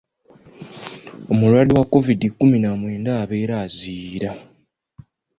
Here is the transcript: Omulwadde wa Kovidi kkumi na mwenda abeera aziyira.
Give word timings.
Omulwadde 1.31 1.73
wa 1.79 1.85
Kovidi 1.91 2.27
kkumi 2.31 2.57
na 2.61 2.69
mwenda 2.79 3.11
abeera 3.21 3.55
aziyira. 3.65 4.31